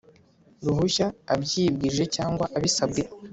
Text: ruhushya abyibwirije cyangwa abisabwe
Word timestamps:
ruhushya 0.65 1.07
abyibwirije 1.33 2.05
cyangwa 2.15 2.45
abisabwe 2.57 3.01